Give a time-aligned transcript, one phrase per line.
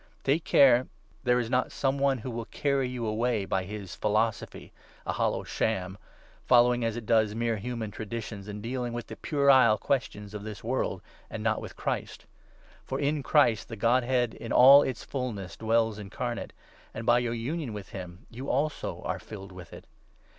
[0.23, 0.87] Take care
[1.23, 4.73] there is not some one who will carry you away 8 by his' philosophy
[5.05, 5.95] '—a hollow sham!—
[6.47, 11.03] following, as it does, mere human traditions, and dealing with puerile questions of this world,
[11.29, 12.25] and not with Christ.
[12.83, 16.51] For in Christ the Godhead 9 in all its fulness dwells incarnate;
[16.95, 19.85] and, by your union with 10 him, you also are filled with it.